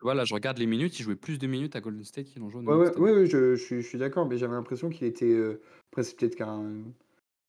Voilà, 0.00 0.24
je 0.24 0.32
regarde 0.34 0.58
les 0.58 0.66
minutes, 0.66 0.98
il 1.00 1.02
jouait 1.02 1.16
plus 1.16 1.38
de 1.38 1.46
minutes 1.46 1.74
à 1.74 1.80
Golden 1.80 2.04
State 2.04 2.26
qu'il 2.26 2.42
en 2.42 2.50
joue 2.50 2.60
Ouais, 2.60 2.96
ouais, 2.96 3.12
ouais, 3.12 3.26
je, 3.26 3.56
je 3.56 3.80
suis 3.80 3.98
d'accord, 3.98 4.28
mais 4.28 4.38
j'avais 4.38 4.54
l'impression 4.54 4.90
qu'il 4.90 5.06
était. 5.06 5.26
euh, 5.26 5.60
Après, 5.90 6.02
c'est 6.04 6.16
peut-être 6.16 6.36
qu'un 6.36 6.84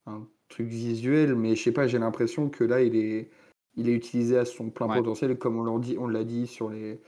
un 0.05 0.27
truc 0.47 0.67
visuel, 0.67 1.35
mais 1.35 1.55
je 1.55 1.61
sais 1.61 1.71
pas, 1.71 1.85
j'ai 1.87 1.99
l'impression 1.99 2.49
que 2.49 2.63
là, 2.63 2.81
il 2.81 2.95
est, 2.95 3.29
il 3.75 3.87
est 3.87 3.93
utilisé 3.93 4.37
à 4.37 4.45
son 4.45 4.71
plein 4.71 4.87
potentiel, 4.87 5.37
comme 5.37 5.57
on 5.57 5.63
l'a 5.63 5.79
dit, 5.79 5.97
on 5.99 6.07
l'a 6.07 6.23
dit 6.23 6.47
sur 6.47 6.69
les. 6.69 6.99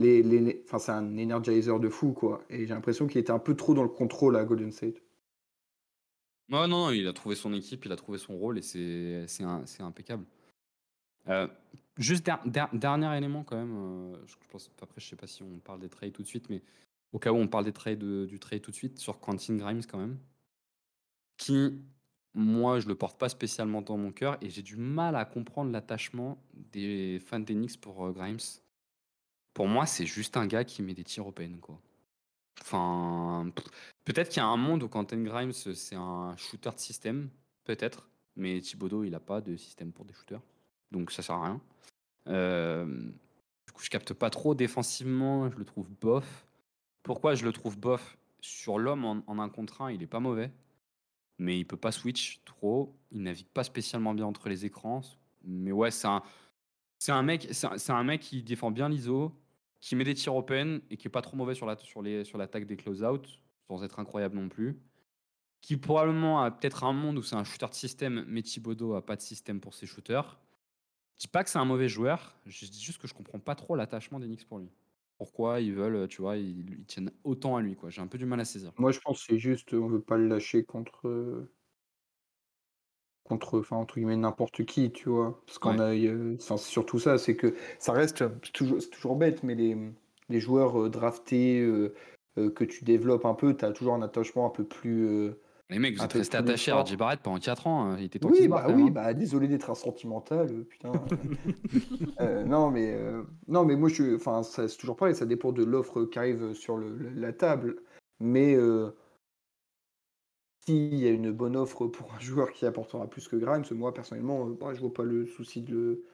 les, 0.00 0.22
les, 0.24 0.62
Enfin, 0.64 0.78
c'est 0.80 0.92
un 0.92 1.16
energizer 1.18 1.78
de 1.78 1.88
fou, 1.88 2.12
quoi. 2.12 2.42
Et 2.50 2.60
j'ai 2.66 2.74
l'impression 2.74 3.06
qu'il 3.06 3.20
était 3.20 3.30
un 3.30 3.38
peu 3.38 3.54
trop 3.54 3.74
dans 3.74 3.84
le 3.84 3.88
contrôle 3.88 4.34
à 4.36 4.44
Golden 4.44 4.72
State. 4.72 4.96
Ouais, 6.50 6.66
non, 6.66 6.86
non, 6.86 6.90
il 6.90 7.06
a 7.06 7.12
trouvé 7.12 7.34
son 7.36 7.52
équipe, 7.52 7.84
il 7.84 7.92
a 7.92 7.96
trouvé 7.96 8.18
son 8.18 8.36
rôle 8.36 8.58
et 8.58 8.62
c'est 8.62 9.26
c'est 9.28 9.44
c'est 9.66 9.82
impeccable. 9.82 10.24
Euh, 11.28 11.46
juste 11.98 12.28
dernier 12.44 13.16
élément 13.16 13.44
quand 13.44 13.56
même. 13.56 13.76
Euh, 13.76 14.16
je 14.26 14.34
pense, 14.50 14.70
après, 14.80 15.00
je 15.00 15.06
sais 15.06 15.16
pas 15.16 15.26
si 15.26 15.42
on 15.42 15.58
parle 15.58 15.80
des 15.80 15.88
trades 15.88 16.12
tout 16.12 16.22
de 16.22 16.26
suite, 16.26 16.48
mais 16.48 16.62
au 17.12 17.18
cas 17.18 17.32
où 17.32 17.36
on 17.36 17.48
parle 17.48 17.64
des 17.64 17.72
trades 17.72 18.26
du 18.26 18.38
trade 18.38 18.62
tout 18.62 18.70
de 18.70 18.76
suite 18.76 18.98
sur 18.98 19.20
Quentin 19.20 19.56
Grimes 19.56 19.84
quand 19.84 19.98
même, 19.98 20.18
qui 21.36 21.80
moi 22.34 22.78
je 22.78 22.86
le 22.86 22.94
porte 22.94 23.18
pas 23.18 23.28
spécialement 23.28 23.82
dans 23.82 23.96
mon 23.96 24.12
cœur 24.12 24.36
et 24.40 24.50
j'ai 24.50 24.62
du 24.62 24.76
mal 24.76 25.16
à 25.16 25.24
comprendre 25.24 25.72
l'attachement 25.72 26.38
des 26.54 27.18
fans 27.20 27.40
d'Enix 27.40 27.76
pour 27.76 28.06
euh, 28.06 28.12
Grimes. 28.12 28.38
Pour 29.54 29.66
moi, 29.66 29.86
c'est 29.86 30.06
juste 30.06 30.36
un 30.36 30.46
gars 30.46 30.64
qui 30.64 30.82
met 30.82 30.94
des 30.94 31.04
tirs 31.04 31.26
open 31.26 31.58
quoi. 31.60 31.80
Enfin, 32.60 33.50
peut-être 34.04 34.28
qu'il 34.28 34.38
y 34.38 34.44
a 34.44 34.46
un 34.46 34.56
monde 34.56 34.82
où 34.82 34.88
Quentin 34.88 35.22
Grimes 35.22 35.52
c'est 35.52 35.94
un 35.94 36.36
shooter 36.36 36.70
de 36.70 36.78
système, 36.78 37.30
peut-être, 37.64 38.08
mais 38.36 38.60
Thibodeau 38.60 39.04
il 39.04 39.14
a 39.14 39.20
pas 39.20 39.40
de 39.40 39.56
système 39.56 39.92
pour 39.92 40.04
des 40.04 40.12
shooters 40.14 40.42
donc 40.90 41.10
ça 41.10 41.22
sert 41.22 41.36
à 41.36 41.44
rien. 41.46 41.60
Euh, 42.28 42.86
du 43.66 43.72
coup, 43.72 43.82
je 43.82 43.90
capte 43.90 44.14
pas 44.14 44.30
trop 44.30 44.54
défensivement, 44.54 45.50
je 45.50 45.56
le 45.56 45.64
trouve 45.64 45.88
bof. 46.00 46.46
Pourquoi 47.02 47.34
je 47.34 47.44
le 47.44 47.52
trouve 47.52 47.78
bof 47.78 48.18
Sur 48.40 48.78
l'homme 48.78 49.04
en, 49.04 49.38
un 49.38 49.48
contre 49.48 49.82
un, 49.82 49.90
il 49.90 50.02
est 50.02 50.06
pas 50.06 50.20
mauvais, 50.20 50.52
mais 51.38 51.58
il 51.58 51.64
peut 51.64 51.76
pas 51.76 51.92
switch 51.92 52.42
trop. 52.44 52.94
Il 53.10 53.22
navigue 53.22 53.48
pas 53.48 53.64
spécialement 53.64 54.14
bien 54.14 54.26
entre 54.26 54.48
les 54.48 54.64
écrans. 54.64 55.02
Mais 55.44 55.72
ouais, 55.72 55.90
c'est 55.90 56.08
un, 56.08 56.22
c'est 56.98 57.12
un 57.12 57.22
mec, 57.22 57.48
c'est 57.52 57.90
un, 57.90 58.04
mec 58.04 58.20
qui 58.20 58.42
défend 58.42 58.70
bien 58.70 58.88
l'ISO, 58.88 59.32
qui 59.80 59.96
met 59.96 60.04
des 60.04 60.14
tirs 60.14 60.34
open 60.34 60.80
et 60.90 60.96
qui 60.96 61.08
est 61.08 61.10
pas 61.10 61.22
trop 61.22 61.36
mauvais 61.36 61.54
sur 61.54 61.66
la, 61.66 61.76
sur 61.78 62.02
les, 62.02 62.24
sur 62.24 62.38
l'attaque 62.38 62.66
des 62.66 62.76
close-out, 62.76 63.40
sans 63.68 63.82
être 63.84 63.98
incroyable 64.00 64.36
non 64.36 64.48
plus. 64.48 64.78
qui 65.60 65.76
probablement 65.76 66.42
a 66.42 66.50
peut-être 66.50 66.84
un 66.84 66.92
monde 66.92 67.18
où 67.18 67.22
c'est 67.22 67.36
un 67.36 67.44
shooter 67.44 67.66
de 67.68 67.74
système, 67.74 68.24
mais 68.28 68.42
Thibodeau 68.42 68.94
a 68.94 69.04
pas 69.04 69.16
de 69.16 69.20
système 69.20 69.60
pour 69.60 69.74
ses 69.74 69.86
shooters. 69.86 70.38
Je 71.18 71.24
dis 71.24 71.28
pas 71.28 71.42
que 71.44 71.50
c'est 71.50 71.58
un 71.58 71.64
mauvais 71.64 71.88
joueur, 71.88 72.36
je 72.46 72.66
dis 72.66 72.80
juste 72.80 73.00
que 73.00 73.08
je 73.08 73.14
comprends 73.14 73.40
pas 73.40 73.54
trop 73.54 73.74
l'attachement 73.74 74.20
d'Enix 74.20 74.44
pour 74.44 74.58
lui. 74.58 74.70
Pourquoi 75.18 75.60
ils 75.60 75.74
veulent, 75.74 76.06
tu 76.06 76.22
vois, 76.22 76.36
ils, 76.36 76.84
tiennent 76.86 77.10
autant 77.24 77.56
à 77.56 77.60
lui, 77.60 77.74
quoi. 77.74 77.90
J'ai 77.90 78.00
un 78.00 78.06
peu 78.06 78.18
du 78.18 78.24
mal 78.24 78.38
à 78.38 78.44
saisir. 78.44 78.72
Moi, 78.78 78.92
je 78.92 79.00
pense 79.00 79.18
que 79.18 79.32
c'est 79.32 79.38
juste, 79.38 79.74
on 79.74 79.88
veut 79.88 80.00
pas 80.00 80.16
le 80.16 80.28
lâcher 80.28 80.62
contre, 80.62 81.48
contre, 83.24 83.58
enfin, 83.58 83.76
entre 83.76 83.96
guillemets, 83.96 84.16
n'importe 84.16 84.64
qui, 84.64 84.92
tu 84.92 85.08
vois. 85.08 85.42
Parce 85.44 85.58
qu'on 85.58 85.80
a, 85.80 85.92
c'est 86.38 86.58
surtout 86.58 87.00
ça, 87.00 87.18
c'est 87.18 87.34
que 87.34 87.56
ça 87.80 87.92
reste, 87.92 88.24
toujours, 88.52 88.80
c'est 88.80 88.90
toujours 88.90 89.16
bête, 89.16 89.42
mais 89.42 89.56
les, 89.56 89.76
les 90.28 90.40
joueurs 90.40 90.80
euh, 90.80 90.90
draftés 90.90 91.60
euh, 91.60 91.94
euh, 92.38 92.50
que 92.50 92.64
tu 92.64 92.84
développes 92.84 93.24
un 93.24 93.34
peu, 93.34 93.56
tu 93.56 93.64
as 93.64 93.72
toujours 93.72 93.94
un 93.94 94.02
attachement 94.02 94.46
un 94.46 94.50
peu 94.50 94.64
plus 94.64 95.30
les 95.70 95.78
mecs, 95.78 95.96
vous 95.96 96.04
êtes 96.04 96.12
restés 96.14 96.36
attachés 96.36 96.70
à 96.70 96.82
RJ 96.82 96.96
Barrett 96.96 97.20
pendant 97.20 97.38
4 97.38 97.66
ans. 97.66 97.90
Hein. 97.90 97.96
Il 97.98 98.04
était 98.04 98.24
oui, 98.24 98.48
bah, 98.48 98.66
oui, 98.70 98.84
hein. 98.84 98.90
bah, 98.90 99.12
désolé 99.12 99.48
d'être 99.48 99.68
un 99.68 99.74
sentimental, 99.74 100.50
euh, 100.50 100.64
putain. 100.64 100.92
euh, 102.20 102.44
non, 102.44 102.70
mais, 102.70 102.94
euh, 102.94 103.22
non, 103.48 103.66
mais 103.66 103.76
moi, 103.76 103.90
je, 103.90 104.16
enfin, 104.16 104.42
c'est 104.42 104.74
toujours 104.78 104.96
pareil, 104.96 105.14
ça 105.14 105.26
dépend 105.26 105.52
de 105.52 105.62
l'offre 105.64 106.04
qui 106.04 106.18
arrive 106.18 106.54
sur 106.54 106.78
le, 106.78 106.96
la 107.14 107.34
table. 107.34 107.76
Mais 108.18 108.54
euh, 108.54 108.90
s'il 110.64 110.94
y 110.94 111.06
a 111.06 111.10
une 111.10 111.32
bonne 111.32 111.54
offre 111.54 111.86
pour 111.86 112.14
un 112.14 112.20
joueur 112.20 112.52
qui 112.52 112.64
apportera 112.64 113.06
plus 113.06 113.28
que 113.28 113.36
Grimes, 113.36 113.64
moi, 113.72 113.92
personnellement, 113.92 114.46
bah, 114.46 114.72
je 114.72 114.80
vois 114.80 114.94
pas 114.94 115.04
le 115.04 115.26
souci 115.26 115.60
de 115.60 115.72
le, 115.72 116.04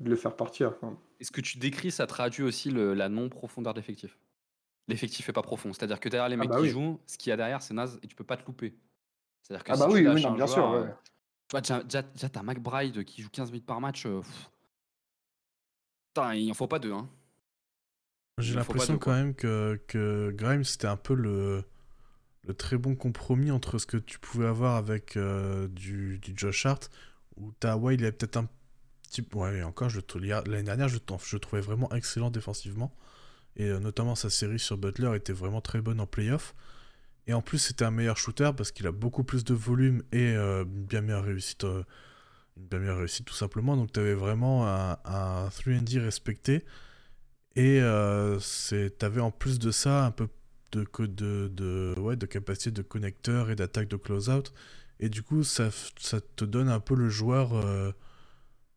de 0.00 0.08
le 0.08 0.16
faire 0.16 0.34
partir. 0.34 0.74
Est-ce 1.20 1.30
que 1.30 1.42
tu 1.42 1.58
décris, 1.58 1.90
ça 1.90 2.06
traduit 2.06 2.42
aussi 2.42 2.70
le, 2.70 2.94
la 2.94 3.10
non-profondeur 3.10 3.74
d'effectif? 3.74 4.18
L'effectif 4.88 5.28
est 5.28 5.32
pas 5.32 5.42
profond. 5.42 5.74
C'est-à-dire 5.74 6.00
que 6.00 6.08
derrière 6.08 6.28
les 6.30 6.36
ah 6.36 6.38
mecs 6.38 6.48
bah 6.48 6.60
qui 6.60 6.68
jouent, 6.68 6.98
ce 7.06 7.18
qu'il 7.18 7.30
y 7.30 7.32
a 7.32 7.36
derrière, 7.36 7.60
c'est 7.60 7.74
naze 7.74 7.98
et 8.02 8.06
tu 8.06 8.14
peux 8.16 8.24
pas 8.24 8.36
te 8.38 8.46
louper. 8.46 8.74
C'est-à-dire 9.44 9.64
que 9.64 9.72
ah 9.72 9.76
bah 9.76 9.88
oui, 9.90 10.06
oui 10.06 10.26
bien 10.34 10.46
sûr. 10.46 10.70
Ouais. 10.70 10.78
Euh, 10.78 10.86
tu 11.48 11.72
vois, 11.72 11.82
déjà, 11.82 12.02
t'as 12.02 12.42
McBride 12.42 13.04
qui 13.04 13.22
joue 13.22 13.28
15 13.28 13.50
minutes 13.50 13.66
par 13.66 13.80
match. 13.80 14.06
Euh, 14.06 14.22
putain, 16.08 16.34
il 16.34 16.50
en 16.50 16.54
faut 16.54 16.66
pas 16.66 16.78
deux. 16.78 16.92
Hein. 16.92 17.08
J'ai 18.38 18.54
l'impression 18.54 18.98
quand 18.98 19.12
même 19.12 19.34
que, 19.34 19.80
que 19.86 20.32
Grimes, 20.34 20.64
c'était 20.64 20.86
un 20.86 20.96
peu 20.96 21.14
le, 21.14 21.62
le 22.42 22.54
très 22.54 22.78
bon 22.78 22.96
compromis 22.96 23.50
entre 23.50 23.78
ce 23.78 23.86
que 23.86 23.98
tu 23.98 24.18
pouvais 24.18 24.46
avoir 24.46 24.76
avec 24.76 25.16
euh, 25.16 25.68
du, 25.68 26.18
du, 26.18 26.32
Josh 26.34 26.64
Hart, 26.64 26.90
où 27.36 27.52
ta 27.52 27.76
ouais, 27.76 27.94
il 27.94 28.02
avait 28.02 28.12
peut-être 28.12 28.38
un 28.38 28.48
petit... 29.02 29.22
Ouais, 29.34 29.62
encore, 29.62 29.90
l'année 30.46 30.62
dernière, 30.62 30.88
je, 30.88 30.98
je 31.22 31.36
trouvais 31.36 31.62
vraiment 31.62 31.92
excellent 31.92 32.30
défensivement. 32.30 32.96
Et 33.56 33.68
notamment 33.78 34.16
sa 34.16 34.30
série 34.30 34.58
sur 34.58 34.78
Butler 34.78 35.14
était 35.14 35.34
vraiment 35.34 35.60
très 35.60 35.80
bonne 35.80 36.00
en 36.00 36.06
playoff. 36.06 36.56
Et 37.26 37.34
en 37.34 37.42
plus, 37.42 37.58
c'était 37.58 37.84
un 37.84 37.90
meilleur 37.90 38.16
shooter 38.16 38.50
parce 38.56 38.70
qu'il 38.70 38.86
a 38.86 38.92
beaucoup 38.92 39.24
plus 39.24 39.44
de 39.44 39.54
volume 39.54 40.02
et 40.12 40.34
euh, 40.36 40.64
une 40.64 40.84
bien 40.84 41.00
meilleure 41.00 41.24
réussite. 41.24 41.64
Euh, 41.64 41.82
une 42.56 42.66
bien 42.66 42.78
meilleure 42.78 42.98
réussite 42.98 43.26
tout 43.26 43.34
simplement. 43.34 43.76
Donc 43.76 43.92
tu 43.92 44.00
avais 44.00 44.14
vraiment 44.14 44.68
un, 44.68 44.98
un 45.04 45.48
3D 45.48 45.98
respecté. 46.00 46.64
Et 47.56 47.80
euh, 47.80 48.38
tu 48.68 49.04
avais 49.04 49.20
en 49.20 49.30
plus 49.30 49.58
de 49.58 49.70
ça 49.70 50.04
un 50.04 50.10
peu 50.10 50.28
de, 50.72 51.48
de, 51.48 52.26
capacité 52.26 52.70
de 52.70 52.82
connecteur 52.82 53.50
et 53.50 53.56
d'attaque 53.56 53.88
de 53.88 53.96
close-out. 53.96 54.52
Et 55.00 55.08
du 55.08 55.22
coup, 55.22 55.44
ça, 55.44 55.70
te 56.36 56.44
donne 56.44 56.68
un 56.68 56.80
peu 56.80 56.94
le 56.94 57.08
joueur, 57.08 57.54
euh, 57.54 57.92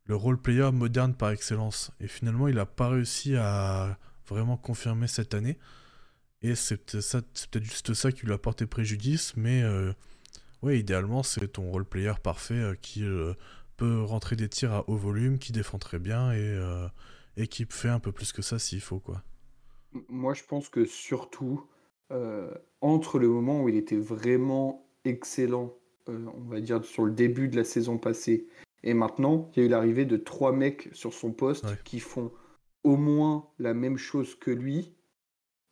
le 0.06 0.16
role 0.16 0.40
player 0.40 0.72
moderne 0.72 1.16
par 1.16 1.32
excellence. 1.32 1.92
Et 2.00 2.08
finalement, 2.08 2.48
il 2.48 2.56
n'a 2.56 2.66
pas 2.66 2.90
réussi 2.90 3.36
à 3.36 3.98
vraiment 4.28 4.58
confirmer 4.58 5.08
cette 5.08 5.34
année. 5.34 5.58
Et 6.42 6.56
c'est 6.56 6.78
peut-être 6.78 7.64
juste 7.64 7.94
ça 7.94 8.12
qui 8.12 8.26
lui 8.26 8.34
a 8.34 8.38
porté 8.38 8.66
préjudice, 8.68 9.36
mais 9.36 9.64
euh, 9.64 9.92
ouais, 10.62 10.80
idéalement, 10.80 11.24
c'est 11.24 11.48
ton 11.48 11.72
role 11.72 11.86
player 11.86 12.14
parfait 12.22 12.54
euh, 12.54 12.76
qui 12.80 13.04
euh, 13.04 13.34
peut 13.76 14.04
rentrer 14.04 14.36
des 14.36 14.48
tirs 14.48 14.74
à 14.74 14.90
haut 14.90 14.96
volume, 14.96 15.40
qui 15.40 15.52
défend 15.52 15.80
très 15.80 16.00
bien 16.00 16.34
et, 16.34 16.60
et 17.38 17.48
qui 17.48 17.66
fait 17.70 17.90
un 17.90 18.00
peu 18.00 18.12
plus 18.12 18.32
que 18.32 18.42
ça 18.42 18.60
s'il 18.60 18.82
faut. 18.82 19.00
quoi. 19.00 19.24
Moi, 20.10 20.34
je 20.34 20.44
pense 20.44 20.70
que 20.70 20.86
surtout, 20.86 21.64
entre 22.82 23.20
le 23.20 23.28
moment 23.28 23.62
où 23.62 23.70
il 23.70 23.76
était 23.76 23.98
vraiment 23.98 24.88
excellent, 25.06 25.76
on 26.08 26.50
va 26.50 26.60
dire 26.60 26.84
sur 26.84 27.06
le 27.06 27.12
début 27.12 27.50
de 27.50 27.56
la 27.56 27.64
saison 27.64 28.00
passée, 28.00 28.48
et 28.84 28.96
maintenant, 28.96 29.52
il 29.54 29.60
y 29.60 29.64
a 29.64 29.66
eu 29.66 29.70
l'arrivée 29.70 30.06
de 30.06 30.18
trois 30.18 30.52
mecs 30.52 30.90
sur 30.94 31.14
son 31.14 31.32
poste 31.32 31.66
qui 31.84 32.00
font 32.00 32.32
au 32.84 32.96
moins 32.96 33.48
la 33.60 33.74
même 33.74 33.98
chose 33.98 34.34
que 34.34 34.50
lui, 34.50 34.97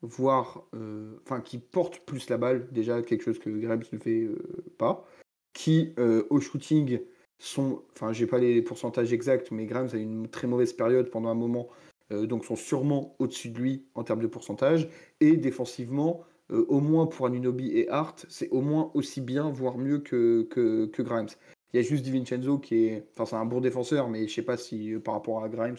voire 0.01 0.67
euh, 0.75 1.17
enfin 1.23 1.41
qui 1.41 1.57
porte 1.57 1.99
plus 1.99 2.29
la 2.29 2.37
balle, 2.37 2.67
déjà 2.71 3.01
quelque 3.01 3.23
chose 3.23 3.39
que 3.39 3.49
Grimes 3.49 3.83
ne 3.91 3.97
fait 3.97 4.23
euh, 4.23 4.37
pas, 4.77 5.05
qui 5.53 5.93
euh, 5.99 6.25
au 6.29 6.39
shooting 6.39 6.99
sont, 7.39 7.83
enfin 7.93 8.13
j'ai 8.13 8.27
pas 8.27 8.37
les 8.37 8.61
pourcentages 8.61 9.13
exacts, 9.13 9.51
mais 9.51 9.65
Grimes 9.65 9.89
a 9.93 9.97
une 9.97 10.27
très 10.27 10.47
mauvaise 10.47 10.73
période 10.73 11.09
pendant 11.09 11.29
un 11.29 11.35
moment, 11.35 11.67
donc 12.11 12.45
sont 12.45 12.55
sûrement 12.55 13.15
au-dessus 13.17 13.49
de 13.49 13.59
lui 13.59 13.87
en 13.95 14.03
termes 14.03 14.21
de 14.21 14.27
pourcentage, 14.27 14.87
et 15.19 15.37
défensivement, 15.37 16.23
au 16.49 16.79
moins 16.79 17.07
pour 17.07 17.25
Anunobi 17.25 17.71
et 17.71 17.89
Hart, 17.89 18.25
c'est 18.29 18.47
au 18.49 18.61
moins 18.61 18.91
aussi 18.93 19.21
bien, 19.21 19.49
voire 19.49 19.77
mieux 19.77 19.99
que, 19.99 20.47
que, 20.49 20.85
que 20.85 21.01
Grimes. 21.01 21.29
Il 21.75 21.79
y 21.79 21.82
a 21.82 21.89
juste 21.89 22.05
Di 22.05 22.24
qui 22.62 22.86
est, 22.86 23.05
enfin 23.17 23.25
c'est 23.25 23.36
un 23.36 23.44
bon 23.44 23.60
défenseur, 23.60 24.08
mais 24.08 24.29
je 24.29 24.34
sais 24.34 24.44
pas 24.44 24.55
si 24.55 24.94
par 25.03 25.15
rapport 25.15 25.44
à 25.44 25.50
Grimes, 25.50 25.75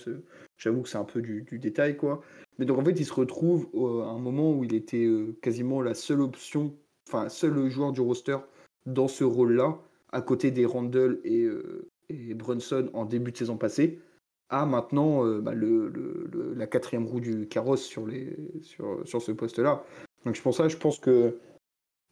j'avoue 0.59 0.83
que 0.83 0.91
c'est 0.91 0.99
un 0.99 1.05
peu 1.05 1.23
du, 1.23 1.47
détail 1.59 1.97
quoi. 1.97 2.21
Mais 2.59 2.67
donc 2.67 2.79
en 2.79 2.85
fait, 2.85 3.01
il 3.01 3.07
se 3.07 3.15
retrouve 3.15 3.71
à 4.05 4.11
un 4.11 4.19
moment 4.19 4.53
où 4.53 4.63
il 4.63 4.75
était 4.75 5.07
euh, 5.07 5.35
quasiment 5.41 5.81
la 5.81 5.95
seule 5.95 6.21
option, 6.21 6.77
enfin, 7.09 7.31
seul 7.31 7.71
joueur 7.71 7.93
du 7.93 8.03
roster 8.03 8.37
dans 8.85 9.09
ce 9.09 9.25
rôle-là, 9.25 9.79
à 10.13 10.21
côté 10.21 10.51
des 10.51 10.67
Randall 10.67 11.19
et, 11.25 11.45
euh, 11.45 11.89
et, 12.11 12.35
Brunson 12.35 12.91
en 12.93 13.07
début 13.07 13.33
de 13.33 13.39
saison 13.39 13.57
passée, 13.57 13.99
à 14.51 14.67
maintenant 14.67 15.25
euh, 15.25 15.41
bah, 15.41 15.55
le, 15.55 16.21
la 16.55 16.67
quatrième 16.67 17.07
roue 17.07 17.21
du 17.21 17.49
carrosse 17.49 17.83
sur, 17.83 18.07
les, 18.07 18.37
sur, 18.61 19.01
sur 19.09 19.23
ce 19.23 19.33
poste-là. 19.33 19.83
Donc 20.27 20.39
pour 20.43 20.55
ça, 20.55 20.69
je 20.69 20.77
pense 20.77 20.99
que 20.99 21.39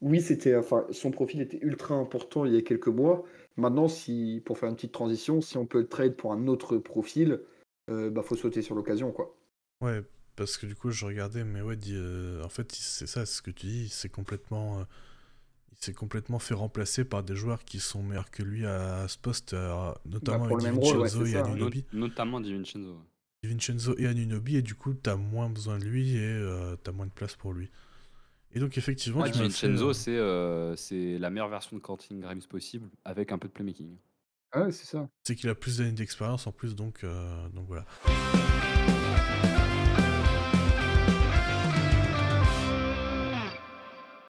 oui, 0.00 0.20
c'était, 0.20 0.56
enfin, 0.56 0.86
son 0.90 1.10
profil 1.10 1.40
était 1.40 1.58
ultra 1.62 1.94
important 1.94 2.44
il 2.44 2.54
y 2.54 2.56
a 2.56 2.62
quelques 2.62 2.88
mois. 2.88 3.24
Maintenant, 3.56 3.88
si, 3.88 4.42
pour 4.44 4.58
faire 4.58 4.68
une 4.68 4.74
petite 4.74 4.92
transition, 4.92 5.40
si 5.40 5.56
on 5.56 5.66
peut 5.66 5.80
le 5.80 5.88
trade 5.88 6.16
pour 6.16 6.32
un 6.32 6.46
autre 6.46 6.76
profil, 6.78 7.40
il 7.88 8.10
bah, 8.10 8.22
faut 8.22 8.36
sauter 8.36 8.62
sur 8.62 8.74
l'occasion, 8.74 9.12
quoi. 9.12 9.36
Ouais, 9.80 10.02
parce 10.36 10.56
que 10.56 10.66
du 10.66 10.74
coup, 10.74 10.90
je 10.90 11.04
regardais, 11.04 11.44
mais 11.44 11.60
ouais, 11.60 11.78
euh, 11.90 12.42
en 12.42 12.48
fait, 12.48 12.72
c'est 12.72 13.06
ça, 13.06 13.26
ce 13.26 13.42
que 13.42 13.50
tu 13.50 13.66
dis, 13.66 13.88
c'est 13.88 14.08
complètement, 14.08 14.80
euh, 14.80 14.84
il 15.72 15.78
s'est 15.78 15.92
complètement 15.92 16.38
fait 16.38 16.54
remplacer 16.54 17.04
par 17.04 17.22
des 17.22 17.36
joueurs 17.36 17.64
qui 17.64 17.78
sont 17.78 18.02
meilleurs 18.02 18.30
que 18.30 18.42
lui 18.42 18.66
à, 18.66 19.06
ce 19.08 19.18
poste, 19.18 19.52
euh, 19.52 19.92
notamment 20.06 20.48
bah, 20.48 20.56
avec 20.56 20.74
Vincenzo 20.74 21.26
et 21.26 21.36
Anunobi. 21.36 21.84
notamment 21.92 22.40
Vincenzo. 22.40 22.96
Vincenzo 23.44 23.94
et 23.98 24.06
Anunobi, 24.06 24.56
et 24.56 24.62
du 24.62 24.74
coup, 24.74 24.94
t'as 24.94 25.16
moins 25.16 25.50
besoin 25.50 25.78
de 25.78 25.84
lui 25.84 26.16
et 26.16 26.42
t'as 26.82 26.92
moins 26.92 27.06
de 27.06 27.12
place 27.12 27.36
pour 27.36 27.52
lui. 27.52 27.70
Et 28.54 28.60
donc, 28.60 28.78
effectivement, 28.78 29.22
ouais, 29.22 29.30
Vincenzo, 29.32 29.92
c'est 29.92 31.18
la 31.18 31.30
meilleure 31.30 31.48
version 31.48 31.76
de 31.76 31.82
Quentin 31.82 32.16
Grimes 32.20 32.42
possible, 32.48 32.88
avec 33.04 33.32
un 33.32 33.38
peu 33.38 33.48
de 33.48 33.52
playmaking. 33.52 33.96
Ah 34.52 34.62
ouais, 34.62 34.72
c'est 34.72 34.86
ça. 34.86 35.08
C'est 35.24 35.34
qu'il 35.34 35.50
a 35.50 35.54
plus 35.56 35.78
d'années 35.78 35.90
d'expérience 35.92 36.46
en 36.46 36.52
plus, 36.52 36.76
donc, 36.76 37.04
donc 37.52 37.66
voilà. 37.66 37.84